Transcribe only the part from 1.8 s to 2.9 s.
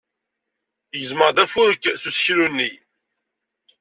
s useklu-nni.